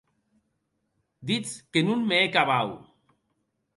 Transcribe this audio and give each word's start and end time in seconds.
Diu 1.31 1.45
que 1.77 1.85
non 1.91 2.03
me 2.13 2.19
hè 2.23 2.33
cabau. 2.37 2.77